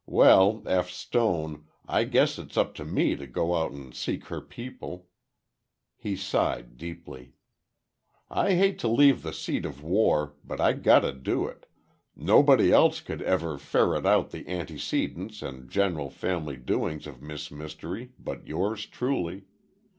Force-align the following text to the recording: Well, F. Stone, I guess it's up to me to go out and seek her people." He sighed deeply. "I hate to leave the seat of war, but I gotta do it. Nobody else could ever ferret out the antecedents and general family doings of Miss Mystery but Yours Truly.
Well, 0.07 0.63
F. 0.65 0.89
Stone, 0.89 1.65
I 1.87 2.05
guess 2.05 2.39
it's 2.39 2.57
up 2.57 2.73
to 2.73 2.85
me 2.85 3.15
to 3.15 3.27
go 3.27 3.53
out 3.53 3.71
and 3.71 3.93
seek 3.93 4.25
her 4.29 4.41
people." 4.41 5.05
He 5.95 6.15
sighed 6.15 6.75
deeply. 6.75 7.33
"I 8.27 8.55
hate 8.55 8.79
to 8.79 8.87
leave 8.87 9.21
the 9.21 9.31
seat 9.31 9.63
of 9.63 9.83
war, 9.83 10.33
but 10.43 10.59
I 10.59 10.73
gotta 10.73 11.11
do 11.13 11.45
it. 11.45 11.67
Nobody 12.15 12.71
else 12.71 12.99
could 12.99 13.21
ever 13.21 13.59
ferret 13.59 14.07
out 14.07 14.31
the 14.31 14.49
antecedents 14.49 15.43
and 15.43 15.69
general 15.69 16.09
family 16.09 16.57
doings 16.57 17.05
of 17.05 17.21
Miss 17.21 17.51
Mystery 17.51 18.11
but 18.17 18.47
Yours 18.47 18.87
Truly. 18.87 19.45